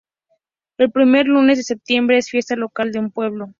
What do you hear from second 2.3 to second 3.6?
fiesta local en el pueblo.